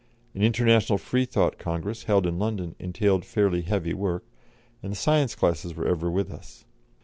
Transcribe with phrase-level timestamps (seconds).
[0.33, 4.23] An International Freethought Congress, held in London, entailed fairly heavy work,
[4.81, 6.65] and the science classes were ever with us.